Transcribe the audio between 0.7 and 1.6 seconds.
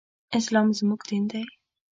زموږ دين دی